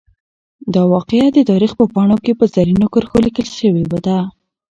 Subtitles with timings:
[0.73, 4.17] دا واقعه د تاریخ په پاڼو کې په زرینو کرښو لیکل شوې ده.